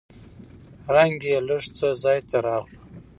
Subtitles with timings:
[0.93, 2.77] رنګ يې لېږ څه ځاى ته راغلو.